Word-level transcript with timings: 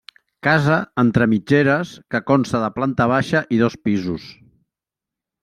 Casa 0.45 0.77
entre 1.01 1.27
mitgeres 1.33 1.91
que 2.15 2.21
consta 2.31 2.63
de 2.65 2.71
planta 2.79 3.09
baixa 3.13 3.43
i 3.59 3.61
dos 3.65 3.79
pisos. 3.85 4.27